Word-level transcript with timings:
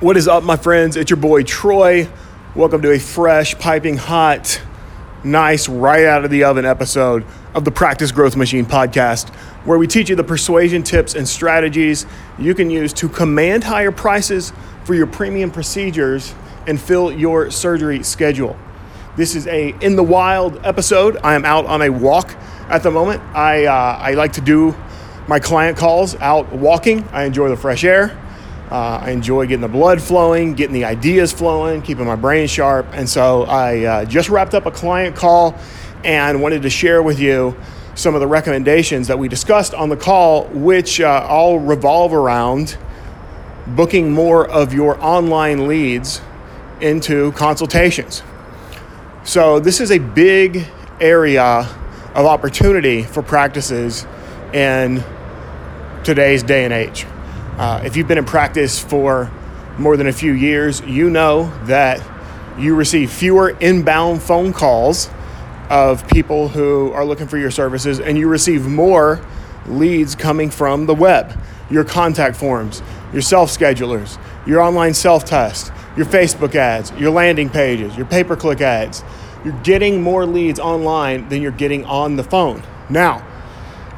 What 0.00 0.18
is 0.18 0.28
up, 0.28 0.44
my 0.44 0.58
friends? 0.58 0.94
It's 0.94 1.08
your 1.08 1.16
boy 1.16 1.42
Troy. 1.42 2.06
Welcome 2.54 2.82
to 2.82 2.90
a 2.90 2.98
fresh, 2.98 3.58
piping 3.58 3.96
hot, 3.96 4.60
nice, 5.24 5.70
right 5.70 6.04
out 6.04 6.22
of 6.22 6.30
the 6.30 6.44
oven 6.44 6.66
episode 6.66 7.24
of 7.54 7.64
the 7.64 7.70
Practice 7.70 8.12
Growth 8.12 8.36
Machine 8.36 8.66
podcast, 8.66 9.30
where 9.64 9.78
we 9.78 9.86
teach 9.86 10.10
you 10.10 10.14
the 10.14 10.22
persuasion 10.22 10.82
tips 10.82 11.14
and 11.14 11.26
strategies 11.26 12.04
you 12.38 12.54
can 12.54 12.68
use 12.68 12.92
to 12.92 13.08
command 13.08 13.64
higher 13.64 13.90
prices 13.90 14.52
for 14.84 14.94
your 14.94 15.06
premium 15.06 15.50
procedures 15.50 16.34
and 16.66 16.78
fill 16.78 17.10
your 17.10 17.50
surgery 17.50 18.02
schedule. 18.02 18.54
This 19.16 19.34
is 19.34 19.46
a 19.46 19.74
in 19.80 19.96
the 19.96 20.04
wild 20.04 20.60
episode. 20.62 21.16
I 21.24 21.36
am 21.36 21.46
out 21.46 21.64
on 21.64 21.80
a 21.80 21.88
walk 21.88 22.36
at 22.68 22.82
the 22.82 22.90
moment. 22.90 23.22
I 23.34 23.64
uh, 23.64 23.72
I 23.98 24.12
like 24.12 24.34
to 24.34 24.42
do 24.42 24.76
my 25.26 25.40
client 25.40 25.78
calls 25.78 26.14
out 26.16 26.52
walking. 26.52 27.02
I 27.12 27.24
enjoy 27.24 27.48
the 27.48 27.56
fresh 27.56 27.82
air. 27.82 28.22
Uh, 28.70 28.98
I 29.02 29.10
enjoy 29.10 29.46
getting 29.46 29.60
the 29.60 29.68
blood 29.68 30.02
flowing, 30.02 30.54
getting 30.54 30.74
the 30.74 30.84
ideas 30.84 31.32
flowing, 31.32 31.82
keeping 31.82 32.06
my 32.06 32.16
brain 32.16 32.48
sharp. 32.48 32.86
And 32.92 33.08
so 33.08 33.44
I 33.44 33.84
uh, 33.84 34.04
just 34.04 34.28
wrapped 34.28 34.54
up 34.54 34.66
a 34.66 34.72
client 34.72 35.14
call 35.14 35.56
and 36.04 36.42
wanted 36.42 36.62
to 36.62 36.70
share 36.70 37.02
with 37.02 37.20
you 37.20 37.56
some 37.94 38.14
of 38.14 38.20
the 38.20 38.26
recommendations 38.26 39.08
that 39.08 39.18
we 39.18 39.28
discussed 39.28 39.72
on 39.72 39.88
the 39.88 39.96
call, 39.96 40.46
which 40.48 41.00
uh, 41.00 41.26
all 41.28 41.58
revolve 41.58 42.12
around 42.12 42.76
booking 43.68 44.12
more 44.12 44.48
of 44.48 44.72
your 44.74 45.02
online 45.02 45.66
leads 45.66 46.20
into 46.80 47.32
consultations. 47.32 48.22
So, 49.24 49.58
this 49.58 49.80
is 49.80 49.90
a 49.90 49.98
big 49.98 50.66
area 51.00 51.42
of 52.14 52.26
opportunity 52.26 53.02
for 53.02 53.22
practices 53.22 54.06
in 54.52 55.02
today's 56.04 56.42
day 56.42 56.64
and 56.64 56.72
age. 56.72 57.06
Uh, 57.58 57.80
if 57.84 57.96
you've 57.96 58.06
been 58.06 58.18
in 58.18 58.24
practice 58.24 58.78
for 58.78 59.30
more 59.78 59.96
than 59.96 60.06
a 60.06 60.12
few 60.12 60.32
years, 60.32 60.80
you 60.82 61.08
know 61.08 61.50
that 61.64 62.02
you 62.58 62.74
receive 62.74 63.10
fewer 63.10 63.50
inbound 63.60 64.22
phone 64.22 64.52
calls 64.52 65.08
of 65.70 66.06
people 66.08 66.48
who 66.48 66.92
are 66.92 67.04
looking 67.04 67.26
for 67.26 67.38
your 67.38 67.50
services, 67.50 67.98
and 67.98 68.18
you 68.18 68.28
receive 68.28 68.66
more 68.66 69.24
leads 69.66 70.14
coming 70.14 70.50
from 70.50 70.86
the 70.86 70.94
web, 70.94 71.36
your 71.70 71.82
contact 71.82 72.36
forms, 72.36 72.82
your 73.12 73.22
self 73.22 73.50
schedulers, 73.50 74.18
your 74.46 74.60
online 74.60 74.94
self 74.94 75.24
test, 75.24 75.72
your 75.96 76.06
Facebook 76.06 76.54
ads, 76.54 76.92
your 76.92 77.10
landing 77.10 77.48
pages, 77.48 77.96
your 77.96 78.06
pay 78.06 78.22
per 78.22 78.36
click 78.36 78.60
ads. 78.60 79.02
You're 79.44 79.58
getting 79.62 80.02
more 80.02 80.26
leads 80.26 80.60
online 80.60 81.28
than 81.28 81.40
you're 81.40 81.52
getting 81.52 81.84
on 81.84 82.16
the 82.16 82.24
phone. 82.24 82.62
Now, 82.90 83.26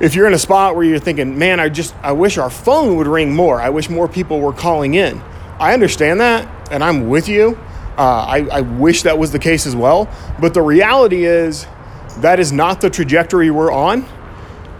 if 0.00 0.14
you're 0.14 0.26
in 0.26 0.34
a 0.34 0.38
spot 0.38 0.76
where 0.76 0.84
you're 0.84 0.98
thinking, 0.98 1.38
man, 1.38 1.60
I 1.60 1.68
just, 1.68 1.94
I 2.02 2.12
wish 2.12 2.38
our 2.38 2.50
phone 2.50 2.96
would 2.96 3.06
ring 3.06 3.34
more. 3.34 3.60
I 3.60 3.70
wish 3.70 3.90
more 3.90 4.08
people 4.08 4.40
were 4.40 4.52
calling 4.52 4.94
in. 4.94 5.20
I 5.58 5.72
understand 5.72 6.20
that, 6.20 6.48
and 6.70 6.84
I'm 6.84 7.08
with 7.08 7.28
you. 7.28 7.58
Uh, 7.96 8.24
I, 8.28 8.46
I 8.50 8.60
wish 8.60 9.02
that 9.02 9.18
was 9.18 9.32
the 9.32 9.40
case 9.40 9.66
as 9.66 9.74
well. 9.74 10.08
But 10.40 10.54
the 10.54 10.62
reality 10.62 11.24
is, 11.24 11.66
that 12.18 12.38
is 12.38 12.52
not 12.52 12.80
the 12.80 12.90
trajectory 12.90 13.50
we're 13.50 13.72
on, 13.72 14.06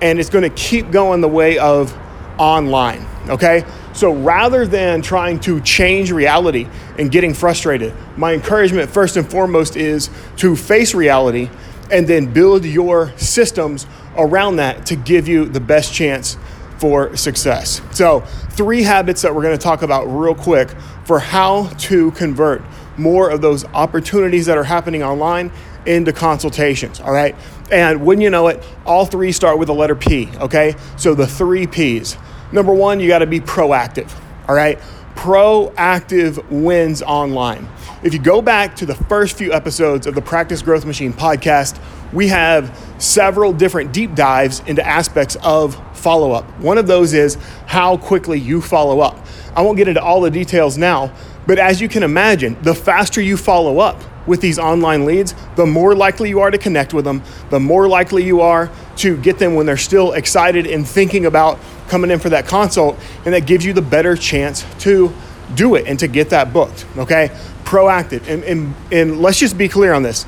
and 0.01 0.21
it's 0.21 0.31
going 0.31 0.49
to 0.49 0.57
keep 0.57 0.93
going 0.93 1.21
the 1.21 1.29
way 1.29 1.59
of 1.59 1.97
online. 2.39 3.05
Okay? 3.29 3.65
So 3.93 4.13
rather 4.15 4.65
than 4.65 5.03
trying 5.03 5.41
to 5.41 5.61
change 5.63 6.13
reality 6.13 6.69
and 6.97 7.11
getting 7.11 7.35
frustrated, 7.35 7.93
my 8.17 8.33
encouragement 8.35 8.89
first 8.91 9.17
and 9.17 9.29
foremost 9.29 9.77
is 9.77 10.09
to 10.37 10.55
face 10.55 10.95
reality 10.95 11.51
and 11.91 12.07
then 12.07 12.33
build 12.33 12.65
your 12.65 13.17
systems 13.17 13.87
around 14.17 14.57
that 14.57 14.87
to 14.87 14.97
give 14.97 15.29
you 15.29 15.45
the 15.47 15.61
best 15.61 15.93
chance 15.93 16.37
for 16.79 17.17
success. 17.17 17.81
So, 17.93 18.21
three 18.51 18.83
habits 18.83 19.23
that 19.23 19.35
we're 19.35 19.43
going 19.43 19.57
to 19.57 19.63
talk 19.63 19.83
about 19.83 20.05
real 20.05 20.35
quick 20.35 20.71
for 21.05 21.19
how 21.19 21.69
to 21.79 22.11
convert 22.13 22.63
more 22.97 23.31
of 23.31 23.41
those 23.41 23.65
opportunities 23.67 24.47
that 24.47 24.59
are 24.59 24.65
happening 24.65 25.03
online 25.03 25.53
into 25.87 26.13
consultations. 26.13 27.01
All 27.01 27.13
right. 27.13 27.35
And 27.71 28.05
when 28.05 28.21
you 28.21 28.31
know 28.31 28.49
it, 28.49 28.65
all 28.87 29.07
three 29.07 29.33
start 29.33 29.59
with 29.59 29.69
the 29.69 29.75
letter 29.75 29.95
P. 29.95 30.29
Okay. 30.37 30.75
So, 30.97 31.15
the 31.15 31.27
three 31.27 31.67
P's. 31.67 32.17
Number 32.53 32.73
one, 32.73 33.01
you 33.01 33.09
got 33.09 33.19
to 33.19 33.27
be 33.27 33.41
proactive. 33.41 34.11
All 34.49 34.55
right. 34.55 34.79
Proactive 35.15 36.43
wins 36.49 37.03
online. 37.03 37.69
If 38.03 38.15
you 38.15 38.19
go 38.19 38.41
back 38.41 38.77
to 38.77 38.87
the 38.87 38.95
first 38.95 39.37
few 39.37 39.53
episodes 39.53 40.07
of 40.07 40.15
the 40.15 40.23
Practice 40.23 40.63
Growth 40.63 40.87
Machine 40.87 41.13
podcast, 41.13 41.79
we 42.15 42.29
have 42.29 42.75
several 42.99 43.53
different 43.53 43.93
deep 43.93 44.15
dives 44.15 44.61
into 44.67 44.87
aspects 44.87 45.37
of 45.43 45.77
follow 45.99 46.33
up. 46.33 46.47
One 46.61 46.79
of 46.79 46.87
those 46.87 47.13
is 47.13 47.37
how 47.67 47.99
quickly 47.99 48.39
you 48.39 48.63
follow 48.63 49.01
up. 49.01 49.27
I 49.55 49.61
won't 49.63 49.77
get 49.77 49.89
into 49.89 50.03
all 50.03 50.23
the 50.23 50.31
details 50.31 50.79
now, 50.79 51.13
but 51.47 51.59
as 51.59 51.81
you 51.81 51.89
can 51.89 52.03
imagine, 52.03 52.57
the 52.63 52.75
faster 52.75 53.21
you 53.21 53.37
follow 53.37 53.81
up 53.81 54.03
with 54.27 54.41
these 54.41 54.59
online 54.59 55.05
leads, 55.05 55.35
the 55.57 55.67
more 55.67 55.95
likely 55.95 56.29
you 56.29 56.41
are 56.41 56.51
to 56.51 56.59
connect 56.59 56.95
with 56.95 57.05
them, 57.05 57.23
the 57.51 57.61
more 57.61 57.89
likely 57.89 58.25
you 58.25 58.41
are 58.41 58.71
to 58.99 59.17
get 59.17 59.39
them 59.39 59.55
when 59.55 59.67
they're 59.67 59.77
still 59.77 60.13
excited 60.13 60.67
and 60.67 60.87
thinking 60.87 61.27
about 61.27 61.59
coming 61.89 62.11
in 62.11 62.19
for 62.19 62.29
that 62.31 62.47
consult, 62.47 62.99
and 63.25 63.35
that 63.35 63.47
gives 63.47 63.65
you 63.65 63.73
the 63.73 63.83
better 63.83 64.17
chance 64.17 64.65
to 64.81 65.13
do 65.55 65.75
it 65.75 65.87
and 65.87 65.99
to 65.99 66.09
get 66.09 66.31
that 66.31 66.53
booked. 66.53 66.87
Okay? 66.97 67.31
Proactive. 67.65 68.29
And, 68.29 68.45
and, 68.45 68.75
and 68.93 69.21
let's 69.21 69.39
just 69.39 69.57
be 69.57 69.69
clear 69.69 69.93
on 69.93 70.03
this. 70.03 70.27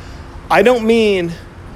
I 0.51 0.63
don't 0.63 0.87
mean 0.87 1.33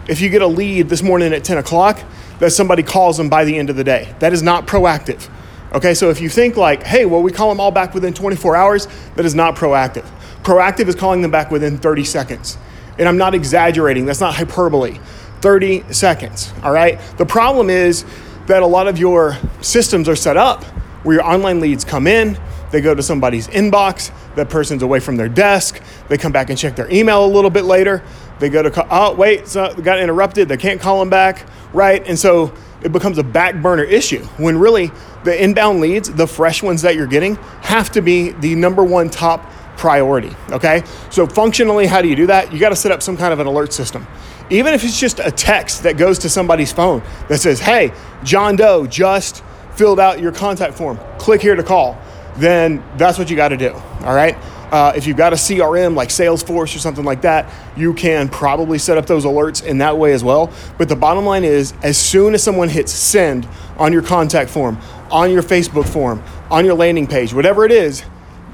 if 0.09 0.21
you 0.21 0.29
get 0.29 0.43
a 0.43 0.47
lead 0.47 0.89
this 0.89 1.03
morning 1.03 1.33
at 1.33 1.45
10 1.45 1.59
o'clock 1.59 2.01
that 2.39 2.51
somebody 2.51 2.83
calls 2.83 3.17
them 3.17 3.29
by 3.29 3.45
the 3.45 3.57
end 3.57 3.71
of 3.71 3.77
the 3.77 3.85
day. 3.85 4.15
That 4.19 4.33
is 4.33 4.43
not 4.43 4.67
proactive. 4.67 5.31
Okay, 5.73 5.95
so 5.95 6.11
if 6.11 6.21
you 6.21 6.29
think 6.29 6.57
like, 6.57 6.83
hey, 6.85 7.05
well, 7.05 7.23
we 7.23 7.33
call 7.33 7.49
them 7.49 7.61
all 7.61 7.71
back 7.71 7.95
within 7.95 8.15
24 8.15 8.57
hours, 8.57 8.89
that 9.17 9.25
is 9.25 9.35
not 9.35 9.57
proactive. 9.57 10.09
Proactive 10.43 10.89
is 10.89 10.95
calling 10.95 11.23
them 11.23 11.31
back 11.31 11.51
within 11.51 11.79
30 11.79 12.05
seconds. 12.05 12.59
And 12.99 13.09
I'm 13.09 13.17
not 13.17 13.35
exaggerating, 13.35 14.05
that's 14.05 14.21
not 14.21 14.35
hyperbole. 14.35 14.99
30 15.45 15.93
seconds, 15.93 16.55
all 16.63 16.73
right? 16.73 16.99
The 17.19 17.27
problem 17.27 17.69
is 17.69 18.07
that 18.47 18.63
a 18.63 18.67
lot 18.67 18.89
of 18.89 18.97
your 18.97 19.37
systems 19.61 20.09
are 20.09 20.17
set 20.17 20.39
up 20.39 20.65
where 21.03 21.17
your 21.17 21.25
online 21.27 21.61
leads 21.61 21.85
come 21.85 22.07
in, 22.07 22.39
they 22.71 22.81
go 22.81 22.95
to 22.95 23.03
somebody's 23.03 23.47
inbox, 23.49 24.11
that 24.37 24.49
person's 24.49 24.83
away 24.83 25.01
from 25.01 25.19
their 25.19 25.29
desk, 25.29 25.83
they 26.09 26.17
come 26.17 26.33
back 26.33 26.49
and 26.49 26.59
check 26.59 26.77
their 26.77 26.91
email 26.91 27.27
a 27.27 27.29
little 27.29 27.51
bit 27.51 27.65
later, 27.65 28.03
they 28.39 28.49
go 28.49 28.63
to 28.63 28.71
call, 28.71 28.87
oh 28.91 29.15
wait, 29.15 29.47
so 29.47 29.75
got 29.83 29.99
interrupted, 29.99 30.49
they 30.49 30.57
can't 30.57 30.81
call 30.81 30.99
them 30.99 31.11
back, 31.11 31.47
right? 31.75 32.03
And 32.09 32.19
so 32.19 32.55
it 32.83 32.91
becomes 32.91 33.19
a 33.19 33.23
back 33.23 33.61
burner 33.61 33.85
issue 33.85 34.25
when 34.39 34.57
really 34.57 34.93
the 35.25 35.45
inbound 35.45 35.79
leads, 35.79 36.11
the 36.11 36.27
fresh 36.27 36.63
ones 36.63 36.81
that 36.81 36.97
you're 36.97 37.07
getting, 37.07 37.35
have 37.61 37.93
to 37.93 38.01
be 38.01 38.31
the 38.31 38.55
number 38.55 38.83
one 38.83 39.11
top 39.11 39.45
priority, 39.77 40.35
okay? 40.51 40.83
So 41.11 41.27
functionally, 41.27 41.87
how 41.87 42.03
do 42.03 42.09
you 42.09 42.17
do 42.17 42.27
that? 42.27 42.53
You 42.53 42.59
got 42.59 42.71
to 42.71 42.77
set 42.77 42.93
up 42.93 43.03
some 43.03 43.17
kind 43.17 43.33
of 43.33 43.41
an 43.41 43.47
alert 43.47 43.73
system. 43.73 44.07
Even 44.51 44.75
if 44.75 44.85
it's 44.85 44.99
just 44.99 45.21
a 45.21 45.31
text 45.31 45.85
that 45.85 45.97
goes 45.97 46.19
to 46.21 46.29
somebody's 46.29 46.73
phone 46.73 47.03
that 47.29 47.39
says, 47.39 47.61
"Hey, 47.61 47.93
John 48.23 48.57
Doe 48.57 48.87
just 48.87 49.43
filled 49.75 49.99
out 49.99 50.21
your 50.21 50.33
contact 50.33 50.75
form. 50.75 50.99
Click 51.19 51.41
here 51.41 51.55
to 51.55 51.63
call." 51.63 51.99
then 52.37 52.83
that's 52.97 53.19
what 53.19 53.31
you 53.31 53.37
got 53.37 53.49
to 53.49 53.57
do. 53.57 53.73
All 53.73 54.15
right. 54.15 54.37
Uh, 54.73 54.93
if 54.97 55.07
you've 55.07 55.17
got 55.17 55.33
a 55.33 55.37
CRM 55.37 55.95
like 55.95 56.09
Salesforce 56.09 56.75
or 56.75 56.81
something 56.81 57.05
like 57.05 57.23
that, 57.23 57.53
you 57.77 57.95
can 57.95 58.29
probably 58.29 58.79
set 58.79 58.99
up 58.99 59.07
those 59.07 59.25
alerts 59.25 59.65
in 59.65 59.79
that 59.79 59.97
way 59.97 60.13
as 60.13 60.25
well. 60.25 60.53
But 60.79 60.89
the 60.89 60.97
bottom 60.97 61.25
line 61.25 61.45
is, 61.45 61.75
as 61.83 61.97
soon 61.97 62.35
as 62.35 62.43
someone 62.43 62.69
hits 62.69 62.91
send 62.91 63.47
on 63.79 63.93
your 63.93 64.03
contact 64.03 64.51
form, 64.51 64.79
on 65.13 65.31
your 65.31 65.43
Facebook 65.43 65.87
form, 65.87 66.23
on 66.51 66.65
your 66.65 66.75
landing 66.75 67.07
page, 67.07 67.33
whatever 67.33 67.65
it 67.65 67.71
is, 67.71 68.05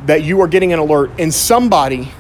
that 0.07 0.23
you 0.23 0.41
are 0.41 0.49
getting 0.49 0.73
an 0.73 0.79
alert 0.79 1.11
and 1.19 1.33
somebody 1.33 2.13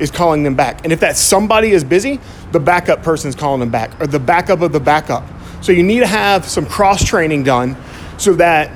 is 0.00 0.10
calling 0.10 0.42
them 0.42 0.54
back. 0.54 0.84
And 0.84 0.92
if 0.92 1.00
that 1.00 1.16
somebody 1.16 1.70
is 1.70 1.84
busy, 1.84 2.20
the 2.52 2.60
backup 2.60 3.02
person 3.02 3.28
is 3.28 3.34
calling 3.34 3.60
them 3.60 3.70
back 3.70 4.00
or 4.00 4.06
the 4.06 4.20
backup 4.20 4.60
of 4.60 4.72
the 4.72 4.80
backup. 4.80 5.24
So 5.60 5.72
you 5.72 5.82
need 5.82 6.00
to 6.00 6.06
have 6.06 6.44
some 6.44 6.66
cross 6.66 7.04
training 7.04 7.42
done 7.42 7.76
so 8.16 8.34
that 8.34 8.70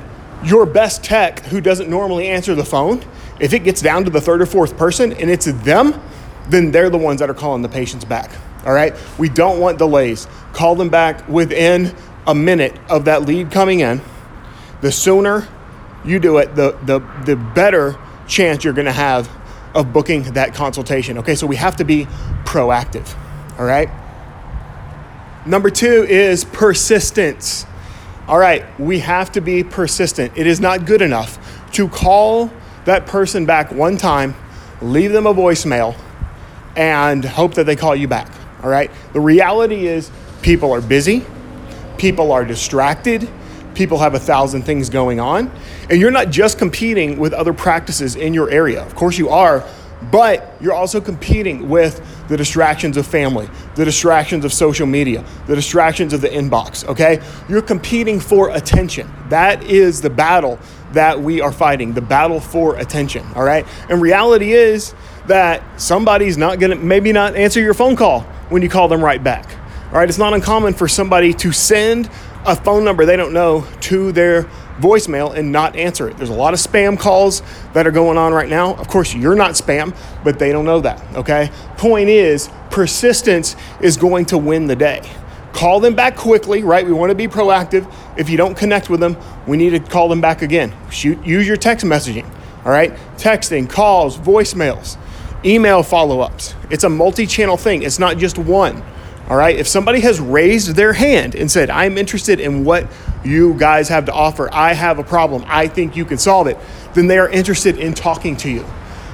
your 0.44 0.66
best 0.66 1.04
tech 1.04 1.40
who 1.46 1.60
doesn't 1.60 1.88
normally 1.88 2.28
answer 2.28 2.54
the 2.54 2.64
phone, 2.64 3.02
if 3.38 3.52
it 3.52 3.60
gets 3.60 3.80
down 3.80 4.04
to 4.04 4.10
the 4.10 4.20
third 4.20 4.42
or 4.42 4.46
fourth 4.46 4.76
person 4.76 5.12
and 5.12 5.30
it's 5.30 5.46
them, 5.46 6.00
then 6.48 6.70
they're 6.70 6.90
the 6.90 6.98
ones 6.98 7.20
that 7.20 7.30
are 7.30 7.34
calling 7.34 7.62
the 7.62 7.68
patients 7.68 8.04
back. 8.04 8.30
All 8.66 8.72
right? 8.72 8.94
We 9.18 9.28
don't 9.28 9.60
want 9.60 9.78
delays. 9.78 10.26
Call 10.52 10.74
them 10.74 10.88
back 10.88 11.26
within 11.28 11.94
a 12.26 12.34
minute 12.34 12.78
of 12.88 13.04
that 13.06 13.22
lead 13.22 13.50
coming 13.50 13.80
in. 13.80 14.00
The 14.80 14.92
sooner 14.92 15.48
you 16.04 16.18
do 16.18 16.38
it, 16.38 16.54
the 16.56 16.76
the 16.82 16.98
the 17.24 17.36
better 17.36 17.96
chance 18.26 18.64
you're 18.64 18.72
going 18.72 18.86
to 18.86 18.92
have 18.92 19.30
of 19.74 19.92
booking 19.92 20.22
that 20.34 20.54
consultation. 20.54 21.18
Okay? 21.18 21.34
So 21.34 21.46
we 21.46 21.56
have 21.56 21.76
to 21.76 21.84
be 21.84 22.06
proactive. 22.44 23.16
All 23.58 23.64
right? 23.64 23.88
Number 25.44 25.70
2 25.70 26.04
is 26.04 26.44
persistence. 26.44 27.66
All 28.28 28.38
right, 28.38 28.64
we 28.78 29.00
have 29.00 29.32
to 29.32 29.40
be 29.40 29.64
persistent. 29.64 30.32
It 30.36 30.46
is 30.46 30.60
not 30.60 30.86
good 30.86 31.02
enough 31.02 31.36
to 31.72 31.88
call 31.88 32.52
that 32.84 33.06
person 33.06 33.44
back 33.44 33.72
one 33.72 33.96
time, 33.96 34.36
leave 34.80 35.10
them 35.10 35.26
a 35.26 35.34
voicemail, 35.34 35.96
and 36.76 37.24
hope 37.24 37.54
that 37.54 37.66
they 37.66 37.74
call 37.74 37.96
you 37.96 38.06
back. 38.06 38.30
All 38.62 38.70
right, 38.70 38.90
the 39.12 39.20
reality 39.20 39.88
is 39.88 40.10
people 40.42 40.72
are 40.72 40.80
busy, 40.80 41.24
people 41.98 42.30
are 42.30 42.44
distracted, 42.44 43.28
people 43.74 43.98
have 43.98 44.14
a 44.14 44.18
thousand 44.18 44.62
things 44.62 44.88
going 44.88 45.20
on. 45.20 45.50
And 45.90 46.00
you're 46.00 46.10
not 46.10 46.30
just 46.30 46.58
competing 46.58 47.18
with 47.18 47.32
other 47.32 47.52
practices 47.52 48.16
in 48.16 48.34
your 48.34 48.50
area. 48.50 48.82
Of 48.82 48.94
course, 48.94 49.18
you 49.18 49.28
are, 49.28 49.64
but 50.10 50.54
you're 50.60 50.72
also 50.72 51.00
competing 51.00 51.68
with 51.68 52.00
the 52.28 52.36
distractions 52.36 52.96
of 52.96 53.06
family, 53.06 53.48
the 53.74 53.84
distractions 53.84 54.44
of 54.44 54.52
social 54.52 54.86
media, 54.86 55.24
the 55.46 55.54
distractions 55.54 56.12
of 56.12 56.20
the 56.20 56.28
inbox, 56.28 56.86
okay? 56.86 57.22
You're 57.48 57.62
competing 57.62 58.18
for 58.20 58.50
attention. 58.50 59.12
That 59.28 59.62
is 59.64 60.00
the 60.00 60.10
battle 60.10 60.58
that 60.92 61.20
we 61.20 61.40
are 61.40 61.52
fighting, 61.52 61.92
the 61.94 62.00
battle 62.00 62.40
for 62.40 62.76
attention, 62.76 63.24
all 63.34 63.44
right? 63.44 63.66
And 63.88 64.00
reality 64.00 64.52
is 64.52 64.94
that 65.26 65.62
somebody's 65.80 66.36
not 66.36 66.58
gonna 66.58 66.76
maybe 66.76 67.12
not 67.12 67.36
answer 67.36 67.60
your 67.60 67.74
phone 67.74 67.96
call 67.96 68.22
when 68.48 68.62
you 68.62 68.68
call 68.68 68.88
them 68.88 69.04
right 69.04 69.22
back. 69.22 69.48
All 69.92 69.98
right, 69.98 70.08
it's 70.08 70.18
not 70.18 70.32
uncommon 70.32 70.72
for 70.72 70.88
somebody 70.88 71.34
to 71.34 71.52
send 71.52 72.08
a 72.44 72.56
phone 72.56 72.84
number 72.84 73.04
they 73.04 73.16
don't 73.16 73.32
know 73.32 73.66
to 73.82 74.12
their 74.12 74.44
voicemail 74.78 75.34
and 75.34 75.52
not 75.52 75.76
answer 75.76 76.08
it. 76.08 76.16
There's 76.16 76.28
a 76.28 76.34
lot 76.34 76.54
of 76.54 76.60
spam 76.60 76.98
calls 76.98 77.42
that 77.72 77.86
are 77.86 77.90
going 77.90 78.18
on 78.18 78.32
right 78.32 78.48
now. 78.48 78.74
Of 78.74 78.88
course, 78.88 79.14
you're 79.14 79.36
not 79.36 79.52
spam, 79.52 79.96
but 80.24 80.38
they 80.38 80.50
don't 80.50 80.64
know 80.64 80.80
that, 80.80 81.00
okay? 81.16 81.50
Point 81.76 82.08
is, 82.08 82.50
persistence 82.70 83.54
is 83.80 83.96
going 83.96 84.26
to 84.26 84.38
win 84.38 84.66
the 84.66 84.76
day. 84.76 85.02
Call 85.52 85.80
them 85.80 85.94
back 85.94 86.16
quickly, 86.16 86.62
right? 86.62 86.84
We 86.84 86.92
want 86.92 87.10
to 87.10 87.14
be 87.14 87.28
proactive. 87.28 87.92
If 88.16 88.30
you 88.30 88.36
don't 88.36 88.56
connect 88.56 88.88
with 88.88 89.00
them, 89.00 89.16
we 89.46 89.56
need 89.56 89.70
to 89.70 89.80
call 89.80 90.08
them 90.08 90.20
back 90.20 90.42
again. 90.42 90.74
Shoot, 90.90 91.24
use 91.24 91.46
your 91.46 91.58
text 91.58 91.84
messaging, 91.84 92.26
all 92.64 92.72
right? 92.72 92.92
Texting, 93.18 93.68
calls, 93.68 94.18
voicemails, 94.18 94.96
email 95.44 95.82
follow 95.82 96.20
ups. 96.20 96.54
It's 96.70 96.84
a 96.84 96.88
multi 96.88 97.26
channel 97.26 97.56
thing, 97.56 97.82
it's 97.82 97.98
not 97.98 98.16
just 98.16 98.38
one. 98.38 98.82
All 99.28 99.36
right, 99.36 99.56
if 99.56 99.68
somebody 99.68 100.00
has 100.00 100.20
raised 100.20 100.74
their 100.74 100.92
hand 100.92 101.34
and 101.34 101.50
said, 101.50 101.70
I'm 101.70 101.96
interested 101.96 102.40
in 102.40 102.64
what 102.64 102.86
you 103.24 103.54
guys 103.54 103.88
have 103.88 104.06
to 104.06 104.12
offer, 104.12 104.52
I 104.52 104.72
have 104.72 104.98
a 104.98 105.04
problem, 105.04 105.44
I 105.46 105.68
think 105.68 105.96
you 105.96 106.04
can 106.04 106.18
solve 106.18 106.48
it, 106.48 106.58
then 106.94 107.06
they 107.06 107.18
are 107.18 107.28
interested 107.28 107.78
in 107.78 107.94
talking 107.94 108.36
to 108.38 108.50
you. 108.50 108.66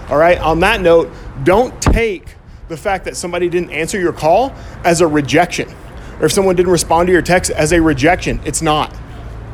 All 0.09 0.17
right, 0.17 0.39
on 0.39 0.61
that 0.61 0.81
note, 0.81 1.11
don't 1.45 1.81
take 1.83 2.35
the 2.69 2.77
fact 2.77 3.05
that 3.05 3.17
somebody 3.17 3.49
didn't 3.51 3.71
answer 3.71 4.01
your 4.01 4.15
call 4.15 4.55
as 4.83 5.03
a 5.03 5.07
rejection, 5.07 5.69
or 6.21 6.27
if 6.27 6.33
someone 6.33 6.57
didn't 6.57 6.73
respond 6.73 7.07
to 7.09 7.13
your 7.13 7.23
text 7.23 7.51
as 7.51 7.73
a 7.73 7.81
rejection. 7.81 8.41
It's 8.47 8.63
not. 8.63 8.95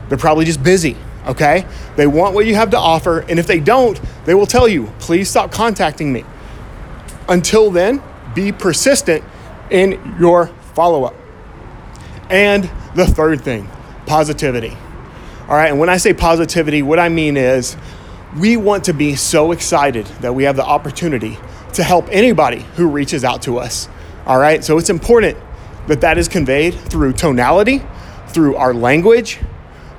They're 0.09 0.19
probably 0.19 0.45
just 0.45 0.63
busy, 0.63 0.97
okay? 1.27 1.67
They 1.97 2.07
want 2.07 2.35
what 2.35 2.47
you 2.47 2.55
have 2.55 2.71
to 2.71 2.79
offer, 2.79 3.21
and 3.21 3.41
if 3.41 3.49
they 3.49 3.59
don't, 3.59 4.01
they 4.25 4.35
will 4.35 4.47
tell 4.47 4.69
you, 4.69 4.93
please 5.01 5.29
stop 5.29 5.51
contacting 5.51 6.13
me. 6.13 6.25
Until 7.29 7.73
then, 7.73 8.01
be 8.35 8.53
persistent 8.53 9.25
in 9.75 10.17
your 10.21 10.47
follow 10.75 11.03
up. 11.03 11.15
And 12.31 12.71
the 12.95 13.05
third 13.05 13.41
thing, 13.41 13.69
positivity. 14.07 14.77
All 15.49 15.57
right, 15.57 15.69
and 15.69 15.81
when 15.81 15.89
I 15.89 15.97
say 15.97 16.15
positivity, 16.15 16.81
what 16.81 17.01
I 17.01 17.09
mean 17.09 17.37
is 17.37 17.77
we 18.39 18.57
want 18.57 18.85
to 18.85 18.95
be 18.95 19.17
so 19.17 19.51
excited 19.51 20.07
that 20.23 20.33
we 20.33 20.45
have 20.45 20.57
the 20.57 20.65
opportunity 20.65 21.37
to 21.75 21.83
help 21.83 22.09
anybody 22.11 22.61
who 22.77 22.89
reaches 22.89 23.25
out 23.25 23.43
to 23.43 23.59
us. 23.59 23.89
All 24.27 24.39
right, 24.39 24.63
so 24.63 24.79
it's 24.79 24.91
important 24.91 25.37
that 25.89 26.01
that 26.01 26.19
is 26.19 26.29
conveyed 26.29 26.75
through 26.75 27.13
tonality, 27.15 27.83
through 28.29 28.55
our 28.57 28.73
language, 28.73 29.41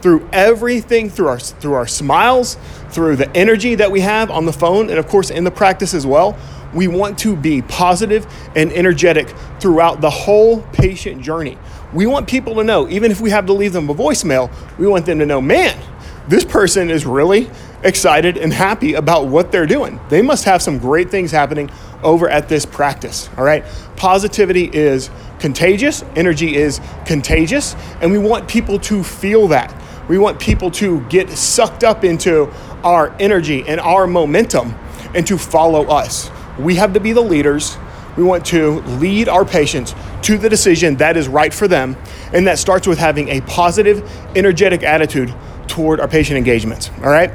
through 0.02 0.28
everything, 0.32 1.10
through 1.10 1.28
our 1.28 1.40
through 1.40 1.74
our 1.74 1.88
smiles, 1.88 2.58
through 2.90 3.18
the 3.18 3.30
energy 3.36 3.76
that 3.76 3.92
we 3.92 4.00
have 4.00 4.32
on 4.32 4.46
the 4.46 4.54
phone, 4.54 4.90
and 4.90 4.98
of 4.98 5.08
course 5.08 5.30
in 5.30 5.44
the 5.44 5.52
practice 5.52 5.94
as 5.94 6.08
well 6.08 6.38
we 6.76 6.88
want 6.88 7.18
to 7.20 7.36
be 7.36 7.62
positive 7.62 8.28
and 8.56 8.72
energetic 8.74 9.30
throughout 9.60 10.02
the 10.02 10.10
whole 10.10 10.62
patient 10.74 11.22
journey. 11.22 11.58
We 11.94 12.06
want 12.06 12.28
people 12.28 12.56
to 12.56 12.64
know, 12.64 12.88
even 12.90 13.12
if 13.12 13.22
we 13.22 13.30
have 13.30 13.46
to 13.46 13.54
leave 13.54 13.74
them 13.74 13.90
a 13.90 13.96
voicemail, 13.96 14.52
we 14.78 14.86
want 14.86 15.06
them 15.06 15.20
to 15.20 15.26
know, 15.26 15.40
man, 15.40 15.80
this 16.28 16.44
person 16.44 16.90
is 16.90 17.06
really 17.06 17.50
excited 17.84 18.38
and 18.38 18.52
happy 18.52 18.96
about 18.96 19.28
what 19.28 19.52
they're 19.52 19.66
doing. 19.66 20.00
They 20.10 20.22
must 20.22 20.44
have 20.46 20.62
some 20.62 20.80
great 20.80 21.10
things 21.10 21.32
happening 21.32 21.72
over 22.04 22.30
at 22.30 22.50
this 22.50 22.66
practice. 22.66 23.30
All 23.38 23.44
right. 23.44 23.64
Positivity 23.96 24.70
is 24.72 25.10
contagious, 25.40 26.04
energy 26.16 26.56
is 26.56 26.82
contagious, 27.06 27.76
and 28.02 28.12
we 28.12 28.18
want 28.18 28.48
people 28.48 28.80
to 28.80 29.04
feel 29.04 29.48
that. 29.50 29.74
We 30.10 30.18
want 30.18 30.40
people 30.40 30.72
to 30.72 31.02
get 31.08 31.30
sucked 31.30 31.84
up 31.84 32.04
into 32.04 32.52
our 32.84 33.16
energy 33.20 33.64
and 33.68 33.80
our 33.80 34.06
momentum 34.06 34.76
and 35.14 35.26
to 35.28 35.38
follow 35.38 35.86
us. 35.86 36.30
We 36.60 36.76
have 36.76 36.94
to 36.94 37.00
be 37.00 37.12
the 37.12 37.22
leaders. 37.22 37.78
We 38.18 38.24
want 38.24 38.46
to 38.48 38.80
lead 38.82 39.28
our 39.28 39.44
patients 39.44 39.94
to 40.24 40.38
the 40.38 40.50
decision 40.50 40.96
that 40.98 41.18
is 41.18 41.28
right 41.28 41.54
for 41.54 41.68
them. 41.68 41.98
And 42.34 42.48
that 42.48 42.60
starts 42.60 42.88
with 42.88 42.98
having 42.98 43.30
a 43.30 43.42
positive, 43.42 44.10
energetic 44.36 44.84
attitude 44.84 45.34
toward 45.68 46.00
our 46.00 46.08
patient 46.08 46.38
engagements. 46.38 46.90
All 46.98 47.10
right? 47.10 47.32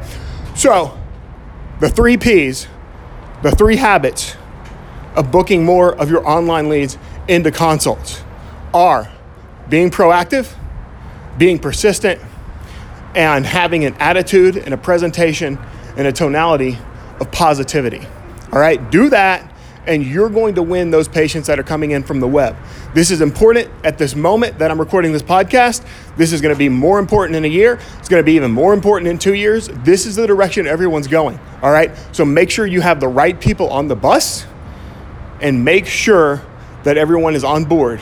So, 0.55 0.99
the 1.81 1.89
three 1.89 2.17
P's, 2.17 2.67
the 3.43 3.51
three 3.51 3.77
habits 3.77 4.37
of 5.15 5.31
booking 5.31 5.65
more 5.65 5.95
of 5.95 6.11
your 6.11 6.27
online 6.27 6.69
leads 6.69 6.99
into 7.29 7.51
consults 7.51 8.23
are 8.73 9.11
being 9.69 9.91
proactive, 9.91 10.53
being 11.39 11.59
persistent, 11.59 12.21
and 13.15 13.45
having 13.45 13.85
an 13.85 13.95
attitude 13.95 14.57
and 14.57 14.73
a 14.75 14.77
presentation 14.77 15.59
and 15.97 16.07
a 16.07 16.13
tonality 16.13 16.79
of 17.19 17.31
positivity. 17.33 18.07
All 18.53 18.59
right, 18.59 18.91
do 18.91 19.11
that 19.11 19.51
and 19.87 20.05
you're 20.05 20.29
going 20.29 20.55
to 20.55 20.63
win 20.63 20.91
those 20.91 21.09
patients 21.09 21.47
that 21.47 21.59
are 21.59 21.65
coming 21.65 21.93
in 21.93 22.03
from 22.03 22.21
the 22.21 22.29
web. 22.29 22.57
This 22.95 23.11
is 23.11 23.21
important 23.21 23.71
at 23.85 23.99
this 23.99 24.15
moment 24.15 24.59
that 24.59 24.71
I'm 24.71 24.79
recording 24.79 25.13
this 25.13 25.23
podcast. 25.23 25.85
This 26.17 26.33
is 26.33 26.41
going 26.41 26.55
to 26.55 26.59
be 26.59 26.69
more 26.69 26.99
important 26.99 27.37
in 27.37 27.45
a 27.45 27.49
year. 27.49 27.79
It's 27.99 28.09
going 28.09 28.21
to 28.21 28.25
be 28.25 28.35
even 28.35 28.51
more 28.51 28.75
important 28.75 29.11
in 29.11 29.19
two 29.19 29.35
years. 29.35 29.69
This 29.69 30.07
is 30.07 30.17
the 30.17 30.27
direction 30.27 30.67
everyone's 30.67 31.07
going. 31.07 31.41
All 31.63 31.73
right. 31.73 31.91
So 32.13 32.25
make 32.25 32.51
sure 32.51 32.67
you 32.67 32.81
have 32.81 33.01
the 33.01 33.09
right 33.09 33.41
people 33.41 33.71
on 33.71 33.89
the 33.89 33.97
bus 33.97 34.47
and 35.41 35.65
make 35.65 35.87
sure 35.87 36.43
that 36.85 36.97
everyone 36.97 37.35
is 37.35 37.45
on 37.45 37.65
board 37.65 38.01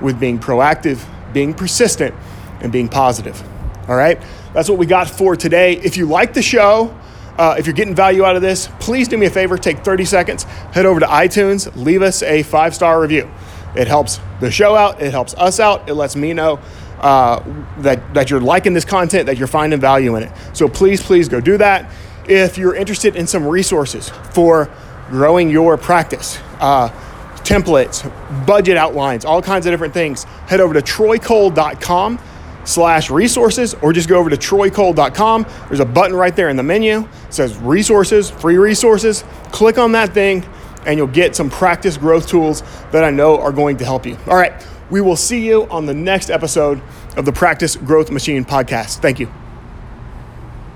with 0.00 0.18
being 0.18 0.38
proactive, 0.38 1.02
being 1.32 1.54
persistent, 1.54 2.14
and 2.60 2.72
being 2.72 2.88
positive. 2.88 3.40
All 3.88 3.96
right. 3.96 4.20
That's 4.54 4.68
what 4.68 4.78
we 4.78 4.86
got 4.86 5.08
for 5.08 5.36
today. 5.36 5.74
If 5.74 5.96
you 5.96 6.06
like 6.06 6.34
the 6.34 6.42
show, 6.42 6.96
uh, 7.38 7.56
if 7.58 7.66
you're 7.66 7.74
getting 7.74 7.94
value 7.94 8.24
out 8.24 8.36
of 8.36 8.42
this, 8.42 8.68
please 8.78 9.08
do 9.08 9.16
me 9.16 9.26
a 9.26 9.30
favor, 9.30 9.56
take 9.56 9.78
30 9.78 10.04
seconds, 10.04 10.42
head 10.72 10.86
over 10.86 11.00
to 11.00 11.06
iTunes, 11.06 11.74
leave 11.76 12.02
us 12.02 12.22
a 12.22 12.42
five 12.42 12.74
star 12.74 13.00
review. 13.00 13.30
It 13.74 13.88
helps 13.88 14.20
the 14.40 14.50
show 14.50 14.76
out, 14.76 15.00
it 15.00 15.12
helps 15.12 15.34
us 15.34 15.58
out, 15.58 15.88
it 15.88 15.94
lets 15.94 16.14
me 16.14 16.34
know 16.34 16.60
uh, 17.00 17.42
that, 17.78 18.14
that 18.14 18.30
you're 18.30 18.40
liking 18.40 18.74
this 18.74 18.84
content, 18.84 19.26
that 19.26 19.38
you're 19.38 19.48
finding 19.48 19.80
value 19.80 20.14
in 20.16 20.24
it. 20.24 20.32
So 20.52 20.68
please, 20.68 21.02
please 21.02 21.28
go 21.28 21.40
do 21.40 21.56
that. 21.58 21.90
If 22.28 22.58
you're 22.58 22.74
interested 22.74 23.16
in 23.16 23.26
some 23.26 23.46
resources 23.46 24.10
for 24.32 24.70
growing 25.08 25.50
your 25.50 25.76
practice, 25.76 26.38
uh, 26.60 26.90
templates, 27.38 28.06
budget 28.46 28.76
outlines, 28.76 29.24
all 29.24 29.42
kinds 29.42 29.66
of 29.66 29.72
different 29.72 29.94
things, 29.94 30.24
head 30.46 30.60
over 30.60 30.74
to 30.74 30.80
troycole.com 30.80 32.18
slash 32.64 33.10
resources 33.10 33.74
or 33.82 33.92
just 33.92 34.08
go 34.08 34.18
over 34.18 34.30
to 34.30 34.36
troycole.com. 34.36 35.46
There's 35.68 35.80
a 35.80 35.84
button 35.84 36.16
right 36.16 36.34
there 36.34 36.48
in 36.48 36.56
the 36.56 36.62
menu. 36.62 37.00
It 37.00 37.34
says 37.34 37.56
resources, 37.58 38.30
free 38.30 38.56
resources. 38.56 39.24
Click 39.50 39.78
on 39.78 39.92
that 39.92 40.12
thing 40.14 40.44
and 40.86 40.96
you'll 40.98 41.06
get 41.06 41.36
some 41.36 41.50
practice 41.50 41.96
growth 41.96 42.28
tools 42.28 42.62
that 42.90 43.04
I 43.04 43.10
know 43.10 43.40
are 43.40 43.52
going 43.52 43.76
to 43.78 43.84
help 43.84 44.06
you. 44.06 44.16
All 44.26 44.36
right, 44.36 44.52
we 44.90 45.00
will 45.00 45.16
see 45.16 45.46
you 45.46 45.64
on 45.70 45.86
the 45.86 45.94
next 45.94 46.30
episode 46.30 46.82
of 47.16 47.24
the 47.24 47.32
Practice 47.32 47.76
Growth 47.76 48.10
Machine 48.10 48.44
podcast. 48.44 48.98
Thank 48.98 49.20
you. 49.20 49.41